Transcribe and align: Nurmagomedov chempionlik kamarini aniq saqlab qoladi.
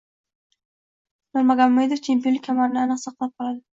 Nurmagomedov 1.39 2.01
chempionlik 2.11 2.47
kamarini 2.49 2.83
aniq 2.87 3.03
saqlab 3.03 3.37
qoladi. 3.37 3.61